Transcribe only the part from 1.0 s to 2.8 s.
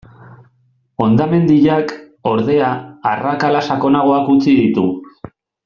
Hondamendiak, ordea,